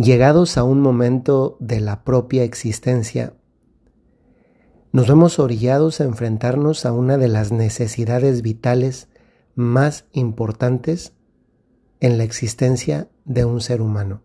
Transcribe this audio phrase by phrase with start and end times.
[0.00, 3.34] llegados a un momento de la propia existencia,
[4.92, 9.08] nos vemos orillados a enfrentarnos a una de las necesidades vitales
[9.54, 11.12] más importantes
[12.00, 14.22] en la existencia de un ser humano.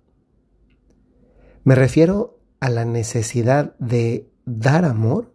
[1.66, 5.34] Me refiero a la necesidad de dar amor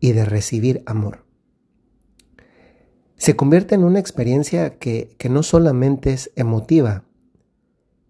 [0.00, 1.26] y de recibir amor.
[3.16, 7.04] Se convierte en una experiencia que, que no solamente es emotiva,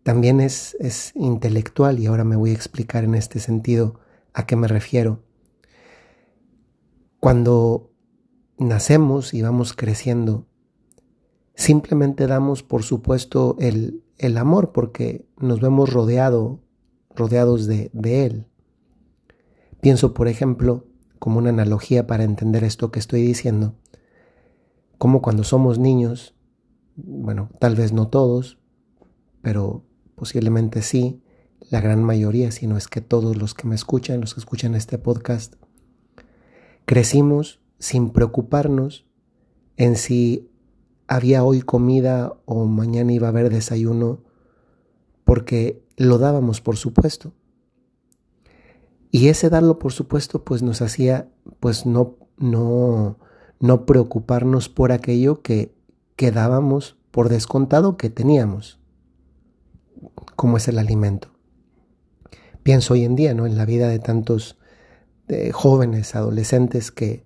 [0.06, 3.98] también es, es intelectual y ahora me voy a explicar en este sentido
[4.34, 5.24] a qué me refiero.
[7.18, 7.90] Cuando
[8.56, 10.46] nacemos y vamos creciendo,
[11.56, 16.60] simplemente damos por supuesto el, el amor porque nos vemos rodeado,
[17.16, 18.46] rodeados de, de él.
[19.80, 20.86] Pienso, por ejemplo,
[21.18, 23.74] como una analogía para entender esto que estoy diciendo,
[24.98, 26.36] como cuando somos niños,
[26.94, 28.60] bueno, tal vez no todos,
[29.42, 29.85] pero
[30.16, 31.22] posiblemente sí,
[31.70, 34.74] la gran mayoría, si no es que todos los que me escuchan, los que escuchan
[34.74, 35.54] este podcast,
[36.84, 39.06] crecimos sin preocuparnos
[39.76, 40.50] en si
[41.06, 44.24] había hoy comida o mañana iba a haber desayuno,
[45.24, 47.32] porque lo dábamos por supuesto.
[49.10, 51.28] Y ese darlo por supuesto pues nos hacía
[51.60, 53.18] pues no, no,
[53.60, 55.74] no preocuparnos por aquello que,
[56.16, 58.78] que dábamos por descontado que teníamos
[60.36, 61.28] como es el alimento.
[62.62, 63.46] Pienso hoy en día ¿no?
[63.46, 64.56] en la vida de tantos
[65.52, 67.24] jóvenes, adolescentes que,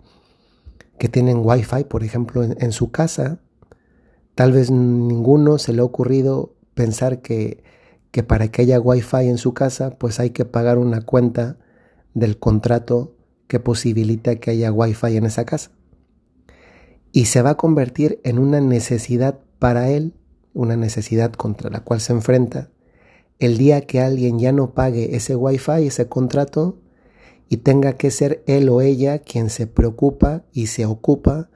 [0.99, 3.41] que tienen wifi, por ejemplo, en, en, su casa.
[4.35, 7.63] Tal vez ninguno se le ha ocurrido pensar que,
[8.11, 11.59] que para que haya wifi en su casa, pues hay que pagar una cuenta
[12.15, 15.71] del contrato que posibilita que haya wifi en esa casa.
[17.13, 20.15] Y se va a convertir en una necesidad para él,
[20.53, 22.71] una necesidad contra la cual se enfrenta,
[23.39, 26.79] el día que alguien ya no pague ese wifi, ese contrato,
[27.49, 31.51] y tenga que ser él o ella quien se preocupa y se ocupa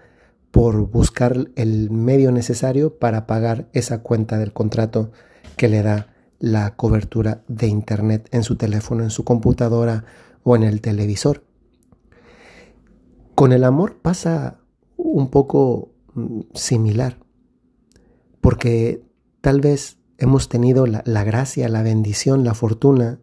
[0.51, 5.13] por buscar el medio necesario para pagar esa cuenta del contrato
[5.57, 10.05] que le da la cobertura de Internet en su teléfono, en su computadora
[10.43, 11.45] o en el televisor.
[13.35, 14.61] Con el amor pasa
[14.97, 17.19] un poco mm, similar,
[18.45, 19.03] porque
[19.41, 23.19] tal vez hemos tenido la, gracia, la bendición, la fortuna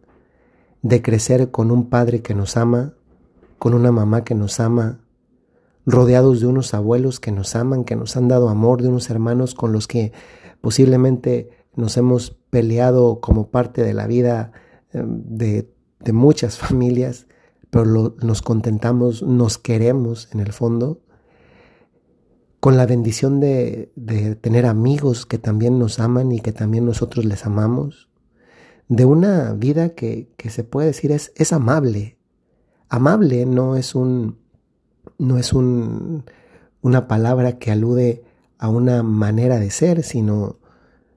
[0.82, 2.94] de crecer con un padre que nos ama,
[3.60, 4.98] con una mamá que nos ama,
[5.86, 9.54] rodeados de unos abuelos que nos aman, que nos han dado amor, de unos hermanos
[9.54, 10.12] con los que
[10.60, 14.50] posiblemente nos hemos peleado como parte de la vida
[14.92, 15.68] em, de,
[16.12, 17.28] muchas familias,
[17.70, 20.98] pero nos contentamos, nos queremos en el fondo
[22.62, 23.90] con la bendición de,
[24.40, 28.08] tener amigos que también nos aman y que también nosotros les amamos,
[28.86, 32.18] de una vida que, se puede decir es, amable.
[32.88, 34.38] Amable no es un
[35.18, 36.24] no es un,
[36.82, 38.22] una palabra que alude
[38.58, 40.60] a una manera de ser, sino,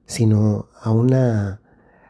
[0.04, 1.62] sino a una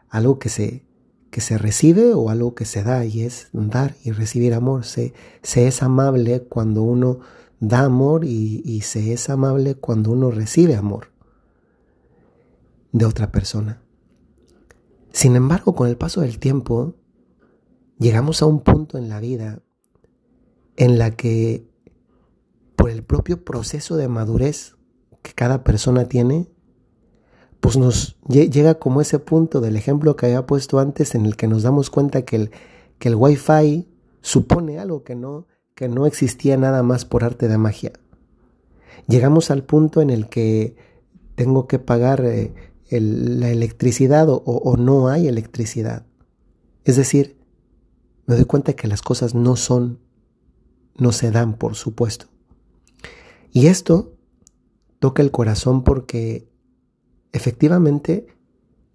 [0.09, 0.83] algo que se,
[1.29, 4.83] que se recibe o algo que se da, y es dar y recibir amor.
[4.83, 7.19] Se, se es amable cuando uno
[7.59, 11.11] da amor y, se es amable cuando uno recibe amor
[12.91, 13.81] de otra persona.
[15.11, 16.95] Sin embargo, con el paso del tiempo,
[17.97, 19.61] llegamos a un punto en la vida
[20.75, 21.67] en la que
[22.75, 24.75] por el propio proceso de madurez
[25.23, 26.47] que cada persona tiene,
[27.59, 31.47] pues nos llega como ese punto del ejemplo que había puesto antes en el que
[31.47, 32.51] nos damos cuenta que el,
[32.99, 33.89] que el wifi
[34.21, 37.93] supone algo que no que no existía nada más por arte de magia.
[39.07, 40.75] Llegamos al punto en el que
[41.35, 42.51] tengo que pagar eh,
[42.89, 46.03] la electricidad o, o no hay electricidad.
[46.83, 47.37] Es decir,
[48.25, 49.99] me doy cuenta que las cosas no son,
[50.95, 52.25] no se dan, por supuesto.
[53.51, 54.15] Y esto
[54.97, 56.49] toca el corazón porque
[57.33, 58.25] efectivamente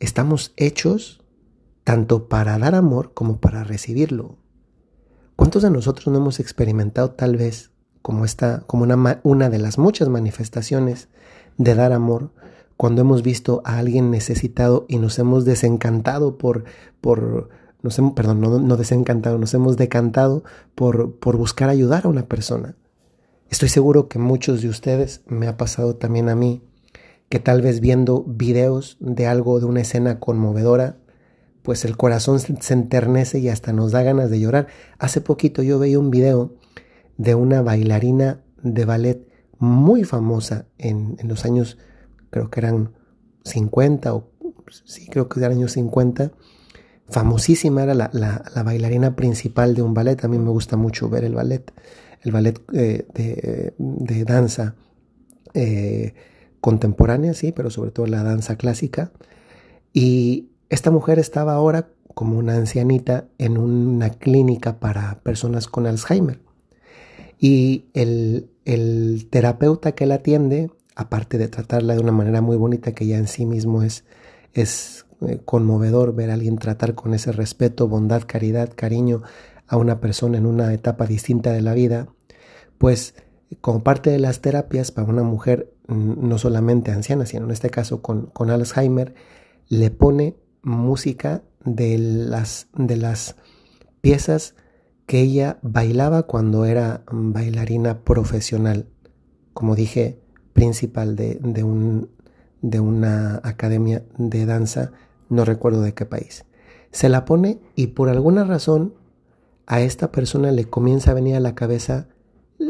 [0.00, 1.22] estamos hechos
[1.84, 4.41] tanto para dar amor como para recibirlo.
[5.42, 9.76] ¿Cuántos de nosotros no hemos experimentado tal vez como esta, como una, una de las
[9.76, 11.08] muchas manifestaciones
[11.58, 12.30] de dar amor,
[12.76, 16.62] cuando hemos visto a alguien necesitado y nos hemos desencantado por,
[17.00, 17.48] por
[17.82, 20.44] nos hemos, perdón, no, no desencantado, nos hemos decantado
[20.76, 22.76] por, por buscar ayudar a una persona.
[23.50, 26.62] Estoy seguro que muchos de ustedes, me ha pasado también a mí,
[27.28, 30.98] que tal vez viendo videos de algo, de una escena conmovedora,
[31.62, 34.66] pues el corazón se enternece y hasta nos da ganas de llorar.
[34.98, 36.54] Hace poquito yo veía un video
[37.16, 39.28] de una bailarina de ballet
[39.58, 41.78] muy famosa en, los años,
[42.30, 42.92] creo que eran
[43.44, 44.28] 50 o
[44.84, 46.32] sí, creo que eran años 50,
[47.08, 50.24] famosísima, era la, bailarina principal de un ballet.
[50.24, 51.72] A mí me gusta mucho ver el ballet,
[52.22, 53.06] el ballet eh,
[53.78, 54.74] de, danza
[55.54, 56.14] eh,
[56.60, 59.12] contemporánea, sí, pero sobre todo la danza clásica.
[59.92, 66.40] Y esta mujer estaba ahora como una ancianita en una clínica para personas con Alzheimer.
[67.38, 72.92] Y el, el terapeuta que la atiende, aparte de tratarla de una manera muy bonita,
[72.92, 74.06] que ya en sí mismo es,
[74.54, 79.20] es eh, conmovedor ver a alguien tratar con ese respeto, bondad, caridad, cariño
[79.66, 82.08] a una persona en una etapa distinta de la vida,
[82.78, 83.14] pues
[83.60, 88.00] como parte de las terapias para una mujer no solamente anciana, sino en este caso
[88.00, 89.12] con, con Alzheimer,
[89.68, 93.36] le pone música de las, de las
[94.00, 94.54] piezas
[95.06, 98.88] que ella bailaba cuando era bailarina profesional,
[99.52, 100.20] como dije,
[100.52, 102.10] principal de, de, un,
[102.60, 104.92] de una academia de danza
[105.28, 106.44] no recuerdo de qué país.
[106.90, 108.94] Se la pone y por alguna razón
[109.66, 112.08] a esta persona le comienza a venir a la cabeza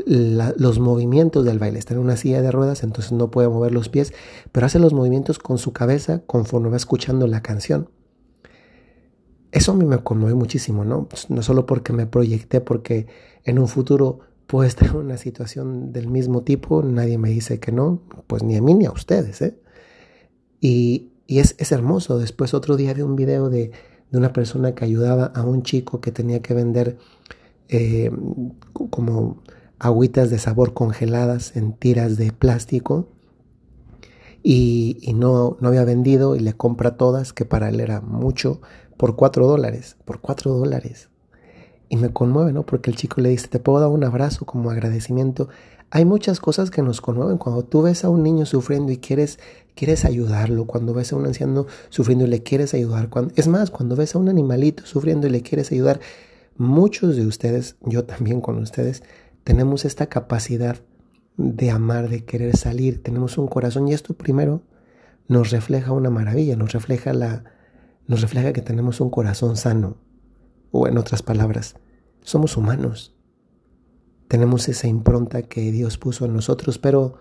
[0.06, 1.78] los movimientos del baile.
[1.78, 4.12] Está en una silla de ruedas, entonces no puede mover los pies,
[4.52, 7.88] pero hace los movimientos con su cabeza conforme va escuchando la canción.
[9.50, 11.08] Eso a mí me conmueve muchísimo, ¿no?
[11.28, 13.06] No solo porque me proyecté, porque
[13.44, 17.70] en un futuro puedo estar en una situación del mismo tipo, nadie me dice que
[17.70, 19.58] no, pues ni a mí ni a ustedes, ¿eh?
[20.60, 22.18] Y, y es, hermoso.
[22.18, 23.72] Después otro día vi un video de,
[24.12, 26.98] una persona que ayudaba a un chico que tenía que vender
[27.68, 28.10] eh,
[28.90, 29.42] como
[29.82, 33.08] agüitas de sabor congeladas en tiras de plástico
[34.44, 38.60] y, no, no, había vendido y le compra todas, que para él era mucho,
[38.96, 41.08] por cuatro dólares, por cuatro dólares.
[41.88, 42.64] Y me conmueve, ¿no?
[42.64, 45.48] Porque el chico le dice, te puedo dar un abrazo como agradecimiento.
[45.90, 49.38] Hay muchas cosas que nos conmueven cuando tú ves a un niño sufriendo y quieres
[49.74, 53.70] quieres ayudarlo, cuando ves a un anciano sufriendo y le quieres ayudar, cuando, es más,
[53.70, 56.00] cuando ves a un animalito sufriendo y le quieres ayudar,
[56.56, 59.02] muchos de ustedes, yo también con ustedes,
[59.44, 60.76] tenemos esta capacidad
[61.36, 64.62] de amar, de querer salir, tenemos un corazón y esto primero
[65.28, 67.44] nos refleja una maravilla, nos refleja la
[68.06, 69.96] nos refleja que tenemos un corazón sano
[70.70, 71.76] o en otras palabras,
[72.22, 73.14] somos humanos.
[74.28, 77.14] Tenemos esa impronta que Dios puso en nosotros, pero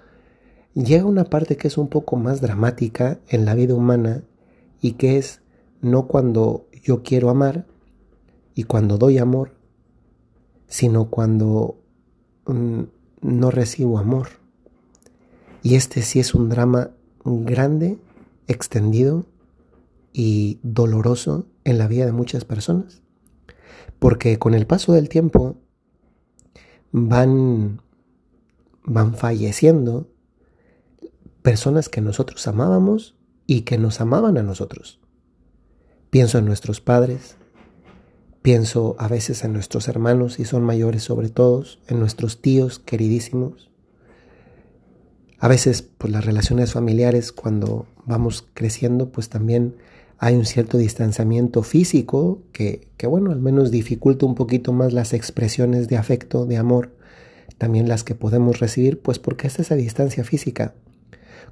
[0.73, 4.23] llega una parte que es un poco más dramática en la vida humana
[4.81, 5.41] y que es
[5.81, 7.68] no cuando yo quiero amar
[8.56, 9.53] y cuando doy amor,
[10.68, 11.81] sino cuando
[12.45, 14.27] no recibo amor.
[15.63, 16.91] Y este sí es un drama
[17.23, 17.97] grande,
[18.47, 19.25] extendido
[20.13, 23.01] y doloroso en la vida de muchas personas.
[23.99, 25.57] Porque con el paso del tiempo
[26.91, 27.81] van,
[28.83, 30.09] van falleciendo
[31.41, 33.15] personas que nosotros amábamos
[33.47, 34.99] y que nos amaban a nosotros.
[36.09, 37.37] Pienso en nuestros padres,
[38.41, 43.69] pienso a veces en nuestros hermanos, y son mayores sobre todos, en nuestros tíos queridísimos.
[45.39, 49.75] A veces, pues las relaciones familiares, cuando vamos creciendo, pues también
[50.17, 55.13] hay un cierto distanciamiento físico que, que, bueno, al menos dificulta un poquito más las
[55.13, 56.91] expresiones de afecto, de amor,
[57.57, 60.75] también las que podemos recibir, pues porque es esa distancia física.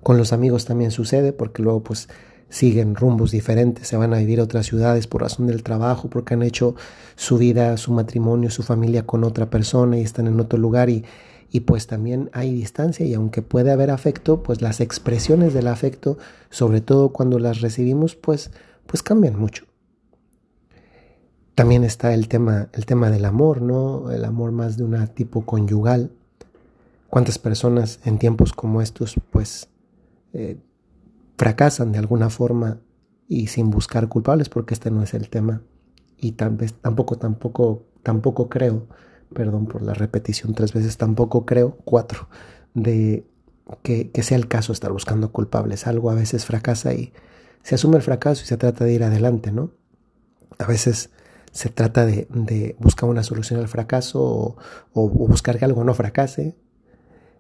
[0.03, 2.09] Con los amigos también sucede porque luego pues
[2.49, 6.33] siguen rumbos diferentes, se van a vivir a otras ciudades por razón del trabajo, porque
[6.33, 6.75] han hecho
[7.15, 11.05] su vida, su matrimonio, su familia con otra persona y están en otro lugar y,
[11.51, 16.17] y pues también hay distancia y aunque puede haber afecto, pues las expresiones del afecto,
[16.49, 18.51] sobre todo cuando las recibimos, pues,
[18.85, 19.65] pues cambian mucho.
[21.55, 24.11] También está el tema, el tema del amor, ¿no?
[24.11, 26.11] El amor más de una tipo conyugal.
[27.09, 29.67] ¿Cuántas personas en tiempos como estos, pues,
[30.31, 30.57] eh,
[31.39, 32.81] fracasan de alguna forma
[33.29, 35.61] y sin buscar culpables, porque este no es el tema.
[36.17, 38.87] Y tampoco, tampoco, tampoco creo,
[39.33, 42.27] perdón por la repetición tres veces, tampoco creo, cuatro,
[42.73, 43.25] de
[43.83, 45.87] que, sea el caso estar buscando culpables.
[45.87, 47.13] Algo a veces fracasa y
[47.63, 49.71] se asume el fracaso y se trata de ir adelante, ¿no?
[50.57, 51.09] A veces
[51.53, 54.57] se trata de, buscar una solución al fracaso o,
[54.91, 56.57] o, buscar que algo no fracase.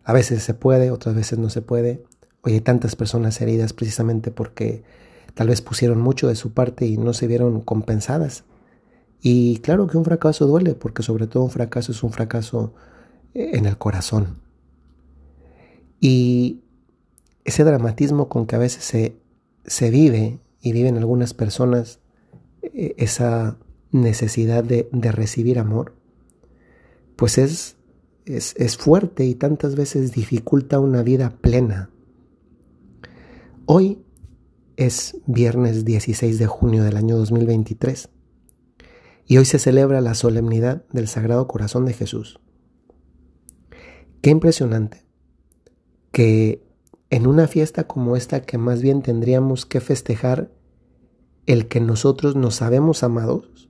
[0.05, 2.05] A veces se puede, otras veces no se puede.
[2.41, 4.83] Hoy hay tantas personas heridas precisamente porque
[5.33, 8.45] tal vez pusieron mucho de su parte y no se vieron compensadas.
[9.21, 12.73] Y claro que un fracaso duele, porque sobre todo un fracaso es un fracaso
[13.33, 14.37] eh, en el corazón.
[15.99, 16.61] Y
[17.43, 19.17] ese dramatismo con que a veces se,
[19.65, 21.99] se vive y viven algunas personas
[22.61, 23.57] eh, esa
[23.91, 25.93] necesidad de, de recibir amor,
[27.17, 27.75] pues es,
[28.25, 31.89] es, es fuerte y tantas veces dificulta una vida plena
[33.71, 34.03] Hoy
[34.77, 38.09] es viernes 16 de junio del año 2023
[39.27, 42.39] Y hoy se celebra la solemnidad del Sagrado Corazón de Jesús.
[44.23, 45.05] Qué impresionante
[46.11, 46.65] que
[47.11, 50.51] en una fiesta como esta que más bien tendríamos que festejar
[51.45, 53.69] el que nosotros nos sabemos amados,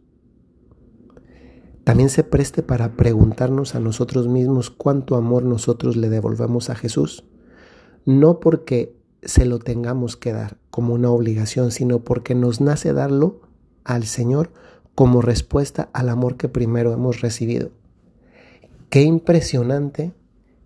[1.84, 7.26] también se preste para preguntarnos a nosotros mismos cuánto amor nosotros le devolvemos a Jesús,
[8.06, 13.42] no porque se lo tengamos que dar como una obligación, sino porque nos nace darlo
[13.84, 14.52] al Señor
[14.96, 17.72] como respuesta al amor que primero hemos recibido.
[18.90, 20.14] Qué impresionante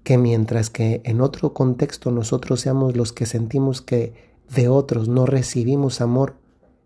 [0.03, 4.13] que mientras que en otro contexto nosotros seamos los que sentimos que
[4.53, 6.35] de otros no recibimos amor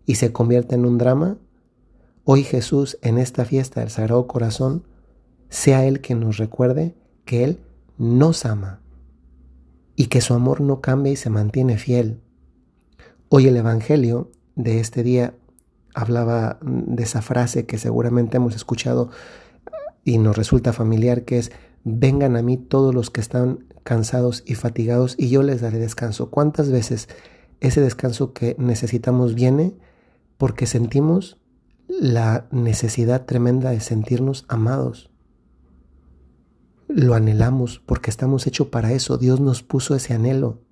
[0.06, 1.36] y se convierte en un drama,
[2.24, 4.84] hoy Jesús en esta fiesta del Sagrado Corazón
[5.48, 6.94] sea Él quien nos recuerde
[7.24, 7.60] que Él
[7.98, 8.80] nos ama
[9.98, 12.20] y que su amor no cambia y se mantiene fiel.
[13.30, 15.34] Hoy el Evangelio de este día
[15.92, 19.10] hablaba de esa frase que seguramente hemos escuchado
[20.04, 21.50] y nos resulta familiar, que es,
[21.82, 26.30] vengan a mí todos los que están cansados y fatigados y yo les daré descanso.
[26.30, 27.08] ¿Cuántas veces
[27.58, 29.74] ese descanso que necesitamos viene
[30.36, 31.38] porque sentimos
[31.88, 35.10] la necesidad tremenda de sentirnos amados?
[36.88, 39.18] Lo anhelamos porque estamos hechos para eso.
[39.18, 40.62] Dios nos puso ese anhelo.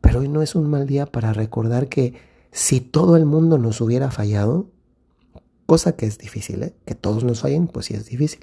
[0.00, 2.14] Pero hoy no es un mal día para recordar que
[2.50, 4.70] si todo el mundo nos hubiera fallado,
[5.66, 6.74] cosa que es difícil, ¿eh?
[6.84, 8.40] que todos nos fallen, pues sí es difícil.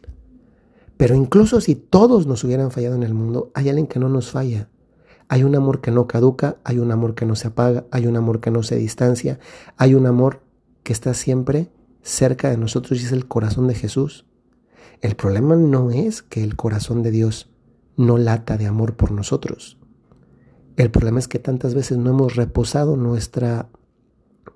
[0.96, 4.32] Pero incluso si todos nos hubieran fallado en el mundo, hay alguien que no nos
[4.32, 4.70] falla.
[5.28, 8.16] Hay un amor que no caduca, hay un amor que no se apaga, hay un
[8.16, 9.40] amor que no se distancia,
[9.76, 10.42] hay un amor
[10.84, 11.70] que está siempre
[12.02, 14.26] cerca de nosotros y es el corazón de Jesús.
[15.02, 17.50] El problema no es que el corazón de Dios
[17.98, 19.78] no lata de amor por nosotros.
[20.78, 23.70] El problema es que tantas veces no hemos reposado nuestra,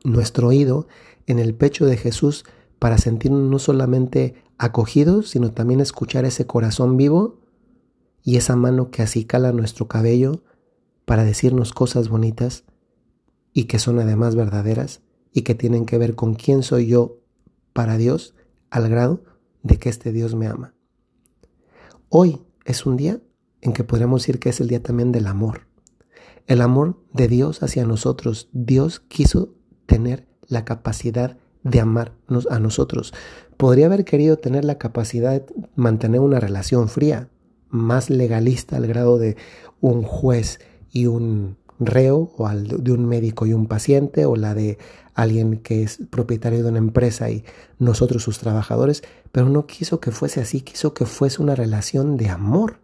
[0.04, 0.88] nuestro oído
[1.28, 2.46] en el pecho de Jesús
[2.78, 7.40] para sentirnos no solamente acogidos, sino también escuchar ese corazón vivo
[8.24, 10.44] y esa mano que acicala nuestro cabello
[11.06, 12.66] para decirnos cosas bonitas
[13.54, 15.02] y que son además verdaderas
[15.34, 17.18] y que tienen que ver con quién soy yo
[17.74, 18.36] para Dios
[18.70, 19.24] al grado
[19.64, 20.74] de que este Dios me ama.
[22.10, 23.20] Hoy es un día
[23.62, 25.68] en que podríamos decir que es el día también del amor.
[26.48, 28.50] El amor de Dios hacia nosotros.
[28.52, 29.54] Dios quiso
[29.86, 33.14] tener la capacidad de amarnos a nosotros.
[33.58, 37.30] Podría haber querido tener la capacidad de mantener una relación fría,
[37.70, 39.38] más legalista al grado de
[39.80, 40.60] un juez
[40.92, 44.78] y un reo o de un médico y un paciente o la de
[45.16, 47.44] alguien que es propietario de una empresa y
[47.78, 52.30] nosotros sus trabajadores, pero no quiso que fuese así, quiso que fuese una relación de
[52.30, 52.80] amor,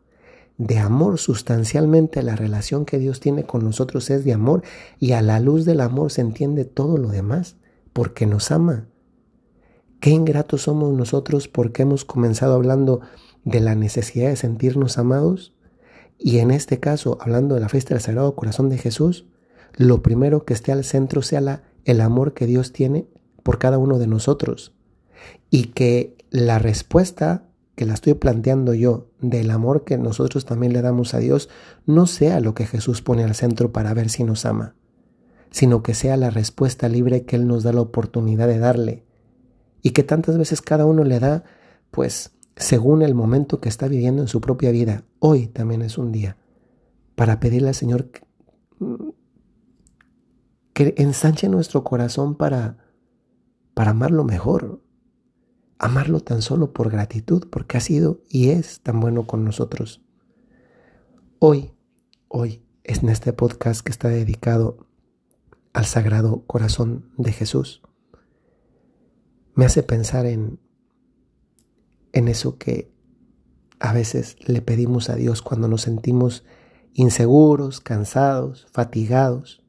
[0.58, 4.64] de amor sustancialmente la relación que Dios tiene con nosotros es de amor
[5.00, 7.58] y a la luz del amor se entiende todo lo demás,
[7.94, 8.88] porque nos ama.
[10.00, 13.02] Qué ingratos somos nosotros porque hemos comenzado hablando
[13.44, 15.55] de la necesidad de sentirnos amados
[16.18, 19.26] y en este caso, hablando de la fiesta del Sagrado Corazón de Jesús,
[19.74, 23.08] lo primero que esté al centro sea la, el amor que Dios tiene
[23.44, 24.74] por cada uno de nosotros.
[25.50, 27.46] Y que la respuesta
[27.76, 31.50] que la estoy planteando yo del amor que nosotros también le damos a Dios
[31.86, 34.76] no sea lo que Jesús pone al centro para ver si nos ama,
[35.52, 39.04] sino que sea la respuesta libre que Él nos da la oportunidad de darle.
[39.82, 41.44] Y que tantas veces cada uno le da,
[41.92, 45.04] pues, según el momento que está viviendo en su propia vida.
[45.20, 46.38] Hoy también es un día
[47.16, 48.10] para pedirle al Señor
[50.74, 52.78] que ensanche nuestro corazón para,
[53.74, 54.82] para amarlo mejor,
[55.80, 60.02] amarlo tan solo por gratitud, porque ha sido y es tan bueno con nosotros.
[61.40, 61.74] Hoy,
[62.28, 64.86] hoy, es en este podcast que está dedicado
[65.74, 67.82] al Sagrado Corazón de Jesús.
[69.56, 70.60] Me hace pensar en
[72.16, 72.92] en eso que
[73.80, 76.46] a veces le pedimos a Dios cuando nos sentimos
[76.94, 79.64] inseguros, cansados, fatigados,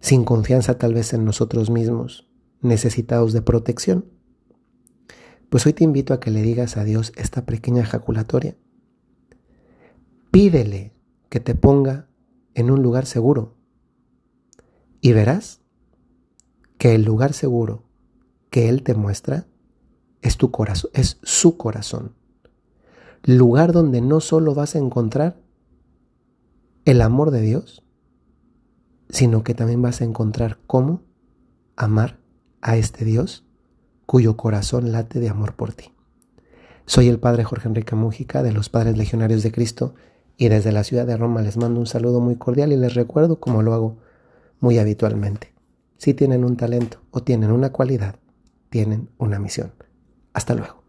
[0.00, 2.28] sin confianza tal vez en nosotros mismos,
[2.60, 4.10] necesitados de protección.
[5.48, 8.56] Pues hoy te invito a que le digas a Dios esta pequeña ejaculatoria.
[10.32, 10.92] Pídele
[11.28, 12.08] que te ponga
[12.54, 13.56] en un lugar seguro
[15.00, 15.60] y verás
[16.78, 17.84] que el lugar seguro
[18.50, 19.46] que Él te muestra
[20.22, 22.14] es tu corazón, es su corazón.
[23.24, 25.36] Lugar donde no solo vas a encontrar
[26.84, 27.82] el amor de Dios,
[29.08, 31.02] sino que también vas a encontrar cómo
[31.76, 32.18] amar
[32.60, 33.44] a este Dios
[34.06, 35.92] cuyo corazón late de amor por ti.
[36.86, 39.94] Soy el Padre Jorge Enrique Mújica de los Padres Legionarios de Cristo
[40.36, 43.38] y desde la ciudad de Roma les mando un saludo muy cordial y les recuerdo
[43.38, 43.98] como lo hago
[44.60, 45.52] muy habitualmente.
[45.98, 48.16] Si tienen un talento o tienen una cualidad,
[48.70, 49.72] tienen una misión.
[50.32, 50.81] Hasta luego.